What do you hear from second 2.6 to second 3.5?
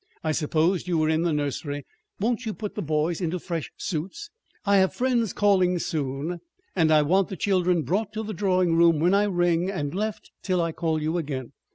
the boys into